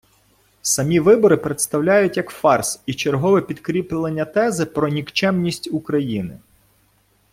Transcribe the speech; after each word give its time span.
Самі 0.61 0.99
вибори 0.99 1.37
представляють 1.37 2.17
як 2.17 2.29
фарс 2.29 2.81
і 2.85 2.93
чергове 2.93 3.41
підкріплення 3.41 4.25
тези 4.25 4.65
про 4.65 4.87
нікчемність 4.89 5.69
України. 5.73 6.39